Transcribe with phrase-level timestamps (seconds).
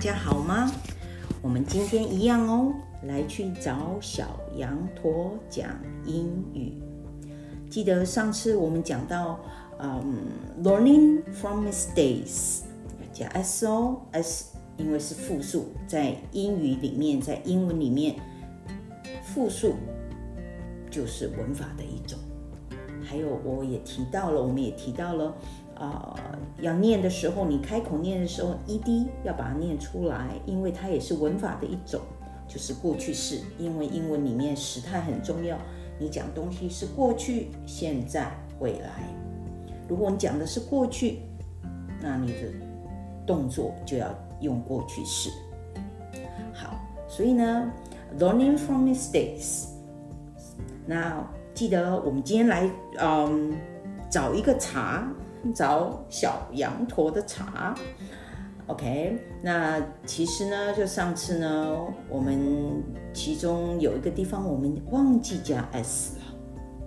[0.00, 0.72] 大家好吗？
[1.42, 5.68] 我们今天一样哦，来去找小羊驼讲
[6.06, 6.72] 英语。
[7.68, 9.38] 记得上次我们讲到，
[9.78, 10.16] 嗯
[10.64, 12.60] ，learning from mistakes，
[13.12, 18.16] 加 s o s，因为是复数，在英语里面，在英文里面，
[19.22, 19.74] 复数
[20.90, 22.18] 就是文法的一种。
[23.02, 25.36] 还有，我也提到了，我们也提到了。
[25.80, 26.14] 啊，
[26.60, 31.98] 要念的时候，你开口念的时候，ed 要把它念出来，因为它也是文法的一种，
[32.46, 33.40] 就是过去式。
[33.58, 35.56] 因为英文里面时态很重要，
[35.98, 38.90] 你讲东西是过去、现在、未来。
[39.88, 41.20] 如果你讲的是过去，
[42.02, 42.38] 那你的
[43.26, 44.06] 动作就要
[44.40, 45.30] 用过去式。
[46.52, 47.72] 好，所以呢
[48.18, 49.68] ，learning from mistakes。
[50.84, 53.56] 那记得我们今天来，嗯，
[54.10, 55.10] 找一个茶。
[55.54, 57.74] 找小羊驼的茶
[58.66, 59.18] ，OK。
[59.42, 61.76] 那其实呢，就上次呢，
[62.08, 66.24] 我们其中有一个地方我们忘记加 s 了，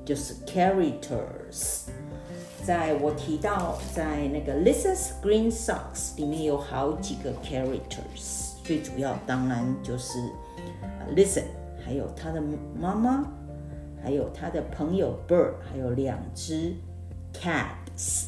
[0.06, 1.88] 就是 characters。
[2.64, 10.18] 在我提到在那个 Lisa's Green Socks 里面有好几个 characters，最主要当然就是
[11.14, 11.44] Lisa，
[11.84, 12.42] 还有他的
[12.80, 13.26] 妈妈，
[14.02, 16.74] 还有他的朋友 Bird，还有两只
[17.34, 18.28] cats。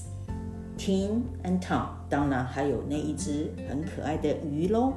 [0.77, 4.93] Tim and Tom，当然还有那一只很可爱的鱼喽。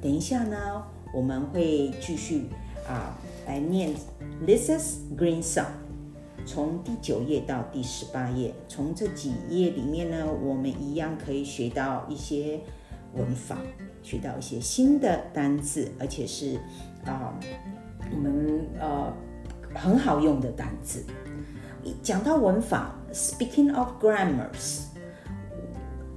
[0.00, 2.46] 等一下呢，我们会继续
[2.88, 3.94] 啊来念
[4.46, 5.66] Lisa's Green Song，
[6.44, 8.54] 从第九页到第十八页。
[8.68, 12.60] 从这几页里面呢，我们一样可以学到一些
[13.14, 13.56] 文法，
[14.02, 16.56] 学到一些新的单字，而且是
[17.06, 17.32] 啊
[18.12, 19.12] 我们呃
[19.74, 21.04] 很好用的单字。
[22.02, 24.83] 讲到文法，Speaking of grammars。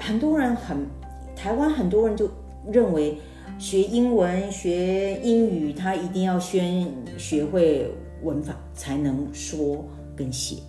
[0.07, 0.87] 很多人很，
[1.35, 2.29] 台湾很多人就
[2.71, 3.17] 认为
[3.59, 9.83] 学英文、学英语，他一定要先学会文法才能说
[10.15, 10.59] 跟写。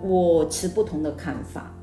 [0.00, 1.74] 我持不同的看法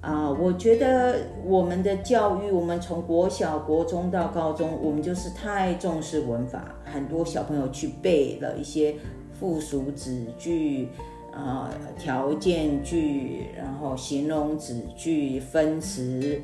[0.00, 8.94] 啊，我觉得我们的教育，我们从国小、国中到高中，我们就是太重视文法，很多小朋友去背了一些
[9.38, 10.88] 附属子句。
[11.32, 16.40] 啊，条件句，然后形容词句、分词，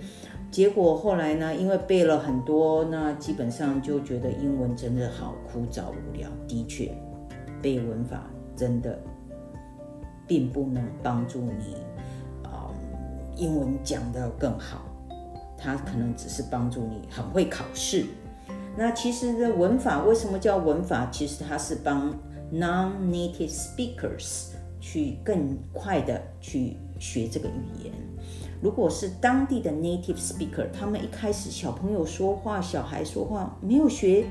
[0.50, 6.28] 结果后来呢，因为背了很多，那基本上就觉得英文真的好枯燥无聊。
[6.46, 6.90] 的确，
[7.60, 8.98] 背文法真的
[10.26, 11.76] 并不能帮助你
[12.44, 12.72] 啊，
[13.36, 14.82] 英文讲得更好。
[15.60, 18.06] 它可能只是帮助你很会考试。
[18.76, 21.08] 那其实的文法为什么叫文法？
[21.10, 22.14] 其实它是帮
[22.52, 24.52] non-native speakers。
[24.90, 27.92] 去更快的去学这个语言。
[28.62, 34.24] 如果是当地的 native speaker，他们一开始小朋友说话、小孩说话没有学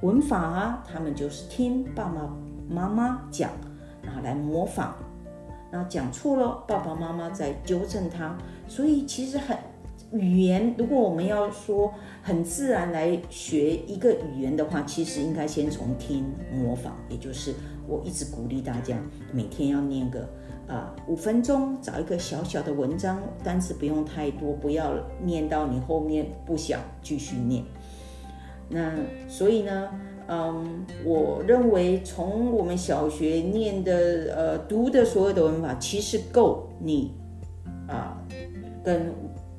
[0.00, 2.36] 文法啊，他们就是听爸爸
[2.68, 3.52] 妈妈讲，
[4.02, 4.90] 然后来模仿，
[5.70, 8.36] 那讲错了，爸爸妈妈在纠正他。
[8.66, 9.56] 所以其实很
[10.12, 17.54] 语言，如果我们要说很自然来学一个语言的话，其实应该先从听模仿，也就是。
[17.88, 18.98] 我一直鼓励大家
[19.32, 20.28] 每天要念个
[20.66, 27.62] 啊五分钟，找一个小小的文章，单词不用太多，不要念到你后面不想继续念。
[28.68, 28.92] 那
[29.28, 29.88] 所以呢，
[30.26, 37.14] 嗯，我认为从我们小学念的呃读的所有的文法，其实够你
[37.86, 38.20] 啊
[38.82, 39.14] 跟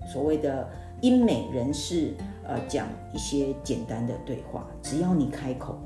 [0.07, 0.67] 所谓的
[1.01, 2.13] 英美人士
[2.43, 5.77] 呃讲一些简单的对话，只要你开口，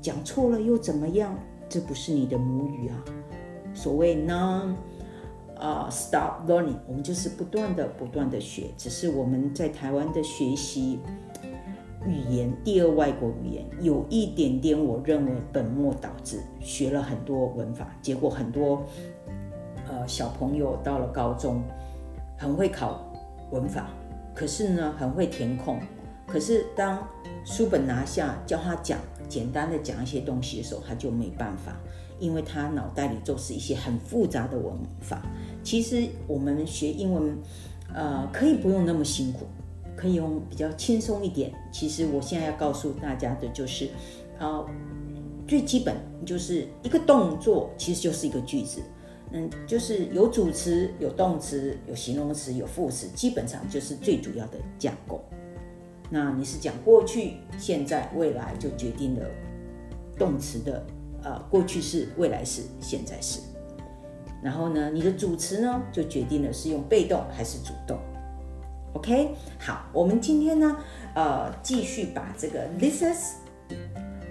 [0.00, 1.36] 讲错了又怎么样？
[1.68, 3.04] 这不是你的母语啊！
[3.72, 4.74] 所谓 non
[5.58, 8.64] 啊 stop learning，我们就是不断的、不断的学。
[8.76, 11.00] 只是我们在台湾的学习
[12.06, 18.84] 语言，第二外国语言，有一点点，我认为本末倒置，学了很多文法，结果很多
[19.88, 21.62] 呃小朋友到了高中
[22.36, 23.00] 很会考
[23.54, 23.88] 文法，
[24.34, 25.80] 可是呢很会填空，
[26.26, 27.06] 可是当
[27.44, 28.98] 书本拿下教他讲。
[29.26, 31.74] 简单的讲一些东西的时候，他就没办法，
[32.20, 35.22] 因为他脑袋里就是一些很复杂的文法。
[35.62, 37.34] 其实我们学英文，
[37.94, 39.46] 呃，可以不用那么辛苦，
[39.96, 41.50] 可以用比较轻松一点。
[41.72, 43.88] 其实我现在要告诉大家的就是，
[44.38, 44.62] 啊，
[45.48, 45.96] 最基本
[46.26, 48.82] 就是一个动作，其实就是一个句子。
[49.36, 55.20] 嗯，就是有主词、有动词、有形容词、有副词，基本上就是最主要的架构。
[56.08, 59.26] 那你是讲过去、现在、未来，就决定了
[60.16, 60.86] 动词的
[61.24, 63.40] 呃过去式、未来式、现在式。
[64.40, 67.98] 然后呢，你的主词呢，就决定了是用被动还是主动。
[68.92, 70.76] OK，好，我们今天呢，
[71.16, 73.34] 呃，继续把这个 this is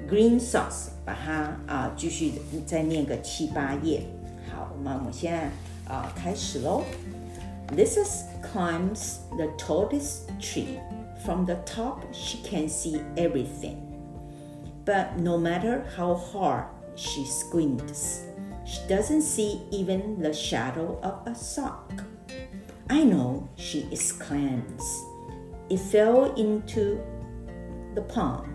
[0.10, 2.32] green sauce 把它啊继续
[2.66, 4.02] 再念个七八页。
[4.73, 5.51] 好，那我们现在
[5.93, 6.83] 啊开始喽。
[7.75, 10.81] This is climbs the tallest tree.
[11.25, 13.77] From the top, she can see everything.
[14.85, 16.65] But no matter how hard
[16.97, 18.21] she squints,
[18.65, 22.05] she doesn't see even the shadow of a sock.
[22.89, 24.83] I know, she exclaims.
[25.69, 27.01] It fell into
[27.95, 28.49] the pond.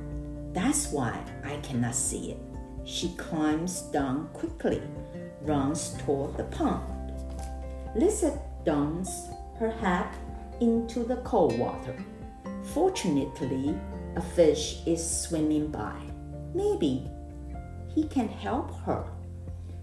[0.53, 2.39] That's why I cannot see it.
[2.88, 4.80] She climbs down quickly,
[5.42, 7.12] runs toward the pond.
[7.94, 10.16] Lizette dons her hat
[10.62, 11.94] into the cold water.
[12.72, 13.78] Fortunately,
[14.16, 16.00] a fish is swimming by.
[16.54, 17.06] Maybe
[17.94, 19.04] he can help her.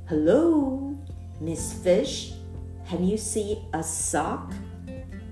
[0.10, 0.98] Hello,
[1.40, 2.34] Miss Fish.
[2.86, 4.52] Have you seen a sock?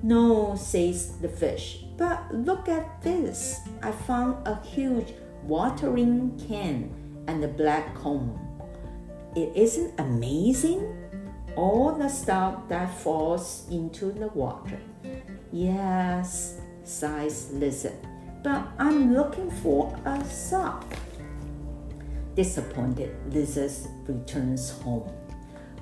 [0.03, 1.85] No, says the fish.
[1.97, 3.61] But look at this.
[3.81, 8.39] I found a huge watering can and the black comb.
[9.35, 10.95] It isn't amazing?
[11.55, 14.79] All the stuff that falls into the water.
[15.51, 17.97] Yes, sighs Lizard.
[18.43, 20.85] But I'm looking for a sock.
[22.35, 23.71] Disappointed, Lizard
[24.07, 25.09] returns home.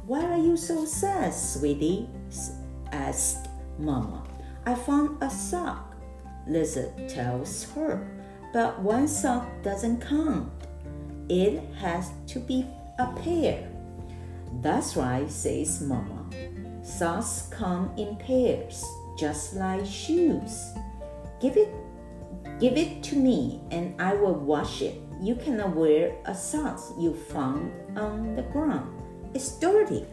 [0.05, 2.09] Why are you so sad, sweetie?
[2.91, 3.47] asked
[3.79, 4.23] Mama.
[4.65, 5.95] I found a sock,
[6.47, 8.05] Lizard tells her.
[8.53, 10.51] But one sock doesn't count.
[11.31, 12.67] It has to be
[12.99, 13.65] a pair.
[14.59, 16.25] That's right, says Mama.
[16.83, 18.83] Socks come in pairs,
[19.17, 20.73] just like shoes.
[21.39, 21.69] Give it
[22.59, 24.99] give it to me and I will wash it.
[25.21, 28.91] You cannot wear a socks you found on the ground.
[29.33, 30.05] It's dirty.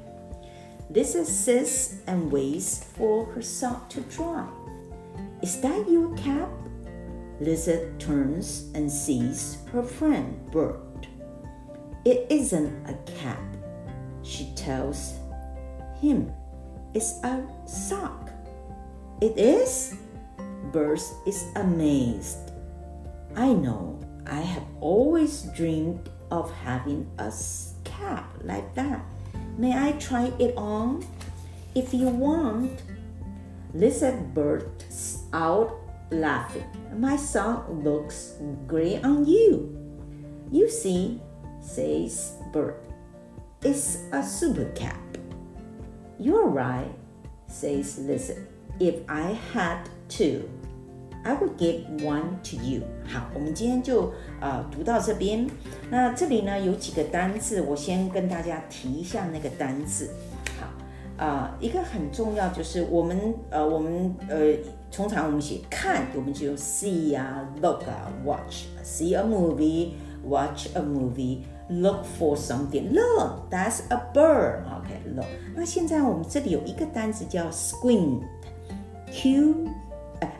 [0.89, 4.47] Lisa sits and waits for her sock to dry.
[5.43, 6.49] Is that your cap?
[7.41, 10.88] Lisa turns and sees her friend Bert.
[12.05, 13.43] It isn't a cap,
[14.23, 15.15] she tells
[16.01, 16.33] him.
[16.95, 18.31] It's a sock.
[19.21, 19.97] It is?
[20.73, 22.53] Bert is amazed.
[23.37, 27.33] I know, I have always dreamed of having a
[27.85, 29.05] cap like that.
[29.57, 31.05] May I try it on?
[31.75, 32.83] If you want.
[33.75, 35.77] Lizard bursts out
[36.11, 36.65] laughing.
[36.97, 38.35] My sock looks
[38.67, 39.77] great on you.
[40.51, 41.21] You see,
[41.68, 42.76] says Bert.
[43.62, 44.98] It's a super cap.
[46.20, 46.92] You're right,
[47.48, 48.48] says Lizard.
[48.80, 50.50] If I had two,
[51.24, 52.82] I would give one to you.
[53.06, 54.12] 好，我们今天就
[54.42, 55.48] 呃读到这边。
[55.90, 60.10] 那这里呢有几个单字，我先跟大家提一下那个单字。
[60.60, 64.56] 好，啊、一个很重要就是我们呃我们呃
[64.92, 71.40] 通常我们写看，我们就用 see 啊，look 啊，watch，see a movie，watch a movie。
[71.71, 72.93] Look for something.
[72.93, 74.65] Look, that's a bird.
[74.65, 75.27] OK, look.
[75.55, 78.21] 那现在我们这里有一个单词叫 squint.
[79.11, 79.69] Q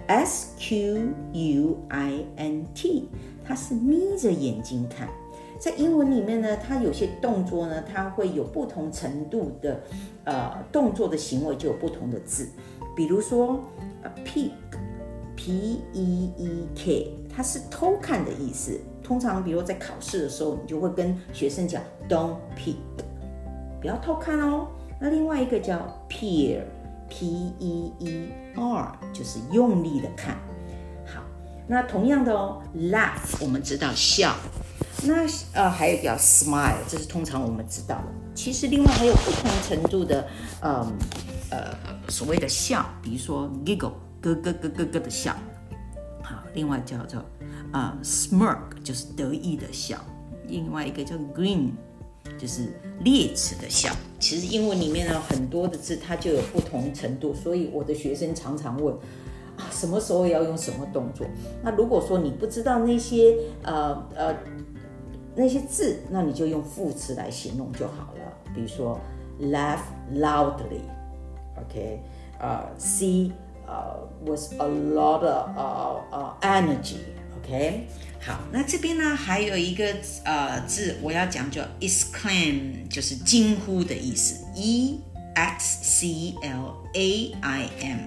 [0.07, 3.09] S Q U I N T，
[3.45, 5.09] 它是眯着眼睛看。
[5.59, 9.81] 在英文里面呢，它有些动作呢，它会有不同程度的
[10.25, 12.49] 呃动作的行为，就有不同的字。
[12.97, 13.61] 比如说，
[14.03, 18.81] 呃，peek，P E E K，它是偷看的意思。
[19.09, 22.77] 通常，比如在考试的时候，你就会跟学生讲，Don't peek，
[23.81, 24.69] 不要偷看哦。
[25.01, 25.79] 那另外一个叫
[26.11, 27.27] peer，P
[27.59, 30.37] E E R，就是用力的看。
[31.07, 31.23] 好，
[31.67, 34.35] 那同样的哦，laugh，我们知道笑。
[35.05, 38.05] 那呃，还有叫 smile，这是通常我们知道的。
[38.35, 40.29] 其实另外还有不同程度的，
[40.61, 40.93] 嗯
[41.51, 41.75] 呃，
[42.11, 45.35] 所谓的笑，比如说 giggle，咯咯咯咯咯的笑。
[46.23, 47.25] 好，另外叫做
[47.73, 49.99] 啊、smirk，就是得意的笑。
[50.47, 51.71] 另外一个叫 grin，
[52.39, 53.93] 就是裂齿的笑。
[54.19, 58.95] 其实英文里面呢，很多的字它就有不同程度，所以我的学生常常问。
[59.59, 61.27] 啊，什么时候要用什么动作？
[61.65, 64.35] 那如果说你不知道那些呃呃
[65.35, 68.33] 那些字，那你就用副词来形容就好了。
[68.55, 68.99] 比如说
[69.43, 69.81] laugh
[70.15, 72.01] loudly，OK，、
[72.41, 73.33] 呃 see
[73.67, 76.37] 呃 with a lot of 呃呃
[77.45, 77.87] OK，、
[78.21, 84.99] 好，那这边呢还有一个呃字我要讲叫 exclaim，就是惊呼的意思，E
[85.35, 87.99] X C L A I M。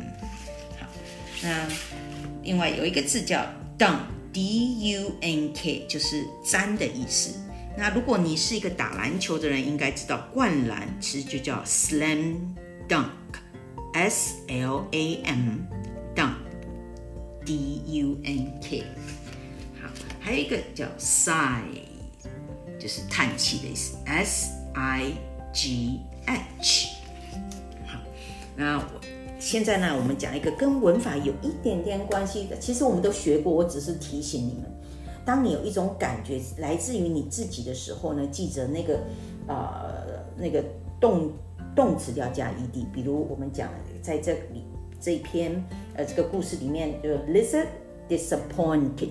[0.80, 0.88] 好，
[1.42, 1.68] 那
[2.44, 3.46] 另外有一个字叫
[3.80, 7.34] dunk，D U N K，就是沾的意思。
[7.78, 12.36] 那如果你是一个打篮球的人，应该知道灌篮其实就叫 slam
[12.88, 15.60] dunk，S L A M
[16.14, 16.36] dunk。
[17.44, 18.84] D U N K。
[20.24, 21.64] 还有一个叫 sigh，
[22.80, 25.14] 就是叹气的意思，S I
[25.52, 26.90] G H。
[27.88, 28.00] 好，
[28.56, 29.02] 那我
[29.40, 34.72] 现在呢，我们讲一个跟文法有一点点关系的，其实我们都学过，我只是提醒你们，
[35.26, 39.00] 当你有一种感觉来自于你自己的时候呢，记着那个
[39.48, 40.64] 呃那个
[41.00, 41.32] 动
[41.76, 43.70] 动词要加 ed，比如我们讲
[44.04, 44.64] 在这里
[45.00, 45.52] 这一篇
[45.96, 47.66] 呃这个故事里面，就 listen
[48.08, 49.10] disappointed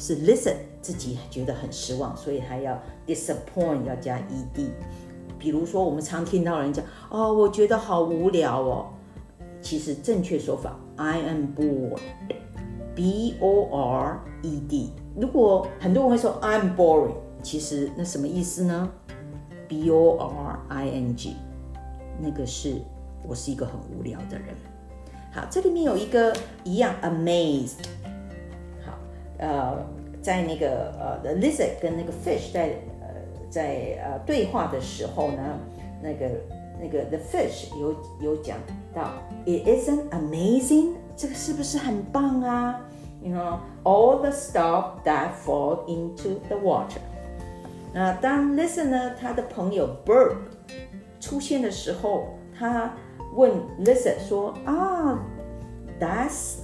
[0.00, 4.70] 是 listen 自己觉得很失望，所以还要 disappoint 要加 ed。
[5.38, 8.86] 比如说我们常听到人讲哦，我觉得好无聊哦，
[9.60, 14.90] 其实正确说法 I am bored，b o r e d。
[15.14, 18.90] 如果很多人会说 I'm boring，其实那什么意思呢
[19.68, 21.36] ？b o r i n g，
[22.18, 22.80] 那个是
[23.28, 24.48] 我是一个很无聊的人。
[25.32, 27.84] 好，这里面有一个一样 amazed。
[29.40, 29.84] 呃，
[30.22, 32.68] 在那个呃，the lizard 跟那个 fish 在
[33.00, 33.08] 呃
[33.48, 35.58] 在呃对话的时候呢，
[36.02, 36.30] 那个
[36.78, 38.58] 那个 the fish 有有讲
[38.94, 39.10] 到
[39.46, 42.80] ，it isn't amazing，这个是不是很棒啊
[43.22, 47.00] ？You know all the stuff that fall into the water。
[47.92, 50.36] 那当 listen 呢，他的朋友 bird
[51.18, 52.28] 出现的时候，
[52.58, 52.94] 他
[53.34, 53.52] 问
[53.84, 55.18] listen 说啊
[55.98, 56.58] ，That's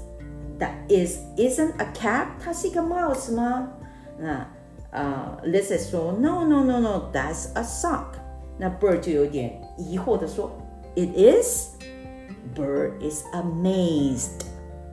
[0.59, 2.27] that is isn't a cat？
[2.39, 3.71] 它是一个 mouse 吗？
[4.17, 4.47] 那
[4.91, 8.15] 呃 listen 说 No no no no，That's a sock。
[8.57, 10.51] 那 bird 就有点疑惑的说，
[10.95, 14.41] It is。Bird is amazed，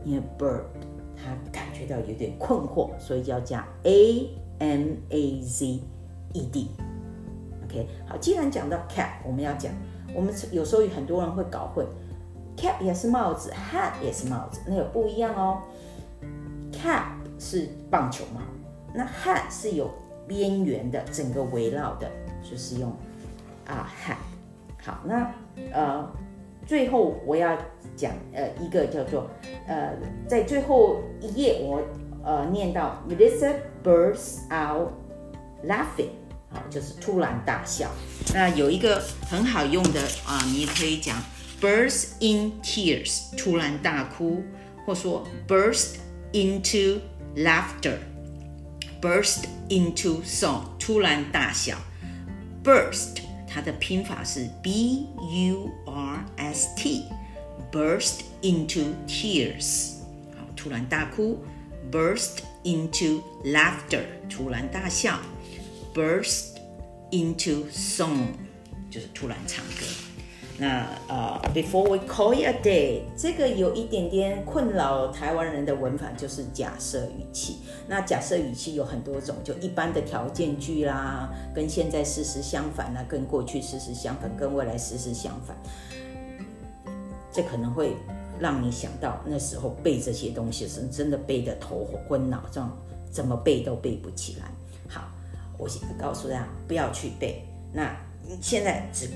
[0.05, 0.61] 因为 bird
[1.17, 5.81] 他感觉到有点困惑，所以就要加 a m a z
[6.35, 9.73] e d。OK，好，既然讲到 cat，我们要讲。
[10.15, 11.85] 我们有时候有很多人会搞混
[12.64, 15.62] ，cap 也是帽子，hat 也是帽子，那有不一样哦。
[16.72, 17.04] cap
[17.38, 18.40] 是棒球帽，
[18.94, 19.94] 那 hat 是有
[20.26, 22.10] 边缘的，整个围绕的，
[22.42, 22.90] 就是用
[23.68, 24.16] 啊 hat。
[24.82, 25.30] 好，那
[25.74, 26.10] 呃
[26.66, 27.58] 最后我要
[27.96, 29.30] 讲呃一个叫做
[29.68, 29.94] 呃
[30.28, 31.82] 在最后一页我
[32.24, 34.92] 呃念到 Melissa bursts out
[35.66, 36.10] laughing。
[36.50, 37.90] 好，就是突然大笑。
[38.34, 41.18] 那有一个很好用的啊，你也可以讲
[41.63, 44.43] burst in tears，突然大哭，
[44.85, 45.97] 或说 burst
[46.33, 47.01] into
[47.37, 51.79] laughter，burst into song，突然大笑。
[52.63, 59.95] burst 它的拼法是 b u r s t，burst into tears，
[60.37, 61.39] 好，突然大哭；
[61.91, 65.19] burst into laughter，突然大笑。
[65.95, 66.59] Burst
[67.11, 68.27] into song，
[68.91, 70.02] 就是突然唱歌。
[70.58, 77.58] 那呃，Before we call it a day，这个有一点点困扰台湾人的文法，就是假设语气。
[77.88, 85.58] 那假设语气有很多种，就一般的条件句啦，跟现在事实相反啦，跟过去事实相反，跟未来事实相反。
[87.32, 87.96] 这可能会
[88.40, 92.78] 让你想到那时候背这些东西是真的背得头昏脑胀，
[93.12, 94.46] 怎么背都背不起来。
[94.88, 95.10] 好。
[95.56, 97.46] 我现在告诉大家不要去背。
[97.72, 97.96] 那
[98.42, 99.08] 现在只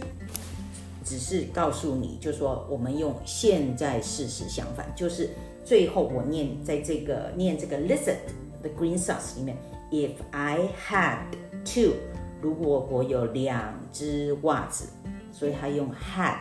[1.07, 5.29] 只是告诉你，就说我们用现在事实相反，就是
[5.63, 8.17] 最后我念在这个念这个 listen
[8.61, 9.55] the green socks 里面
[9.89, 11.19] ，if I had
[11.63, 11.93] two，
[12.41, 14.89] 如果我有两只袜子，
[15.31, 16.39] 所以他用 had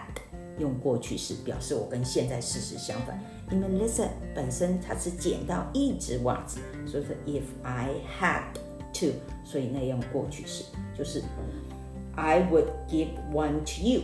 [0.58, 3.20] 用过去式表示我跟现在事实相反，
[3.52, 8.42] 因为 listen 本身它是捡到一只袜子，所以说 if I had。
[8.98, 9.12] two，
[9.44, 10.64] 所以那用过去式
[10.96, 11.22] 就是
[12.14, 14.00] I would give one to you。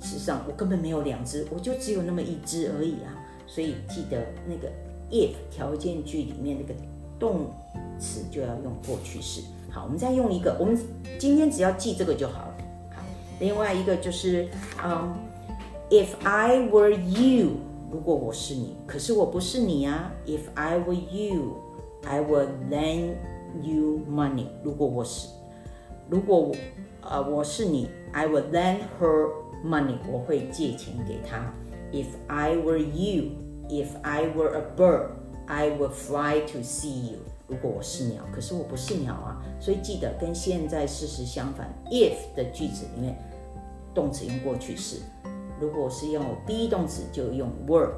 [0.00, 3.14] 事实上我根本没有两只，我就只有那么一只而已啊。
[3.46, 4.70] 所以记得那个
[5.10, 6.74] if 条件句里面那个
[7.18, 7.46] 动
[7.98, 9.42] 词就要用过去式。
[9.70, 10.78] 好，我们再用一个，我们
[11.18, 12.56] 今天只要记这个就好了。
[12.94, 13.02] 好，
[13.40, 14.48] 另外一个就是
[14.84, 15.14] 嗯
[15.90, 17.52] ，If I were you，
[17.90, 20.12] 如果我是你，可是我不是你啊。
[20.26, 23.14] If I were you，I would then
[23.64, 25.26] You money，如果我是，
[26.10, 26.54] 如果我，
[27.00, 29.30] 呃，我是你，I would lend her
[29.64, 31.52] money，我会借钱给她。
[31.92, 37.18] If I were you，if I were a bird，I would fly to see you。
[37.46, 41.72] 如果我是鸟，可是我不是鸟啊，所以记得跟现在事实相反。
[41.90, 43.16] If 的句子里面，
[43.94, 44.98] 动词用过去式，
[45.60, 47.90] 如果是用 be 动词就用 were。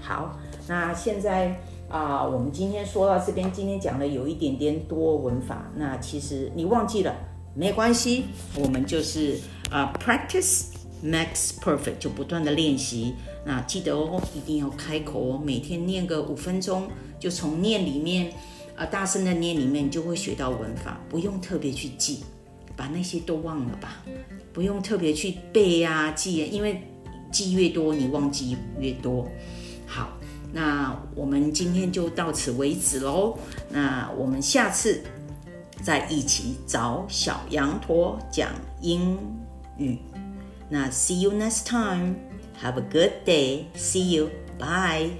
[0.00, 1.58] 好，那现在。
[1.88, 7.14] 啊，我们今天说到这边，今天讲的有一点点多文法，那其实你忘记了
[7.56, 10.64] 没关系，我们就是啊，practice
[11.02, 13.14] makes Perfect 就不断的练习。
[13.46, 16.86] 那记得哦，一定要开口哦，每天念个五分钟，
[17.18, 18.30] 就从念里面，
[18.76, 22.24] 啊，大声的念里面就会学到文法，不用特别去记，
[22.76, 24.04] 把那些都忘了吧，
[24.52, 26.82] 不用特别去背呀记，因为
[27.32, 29.26] 记越多，你忘记越多。
[29.86, 30.18] 好，
[30.52, 33.38] 那我们今天就到此为止喽。
[33.70, 35.02] 那我们下次
[35.82, 39.18] 在一起找小羊驼讲英
[39.78, 39.98] 语。
[40.68, 42.16] 那 see you next time.
[42.62, 43.66] Have a good day.
[43.74, 44.30] See you.
[44.58, 45.10] Bye.